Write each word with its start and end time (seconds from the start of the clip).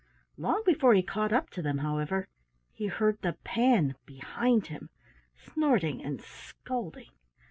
Long 0.35 0.63
before 0.65 0.95
he 0.95 1.03
caught 1.03 1.31
up 1.31 1.51
to 1.51 1.61
them, 1.61 1.77
however, 1.77 2.27
he 2.71 2.87
heard 2.87 3.21
the 3.21 3.33
Pan 3.43 3.93
behind 4.07 4.65
him, 4.65 4.89
snorting 5.35 6.03
and 6.03 6.19
scolding. 6.19 7.11